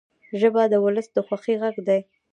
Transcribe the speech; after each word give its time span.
ژبه 0.39 0.63
د 0.71 0.73
ولس 0.85 1.07
د 1.15 1.17
خوښۍ 1.27 1.55
غږ 1.61 1.75
دی 1.87 1.99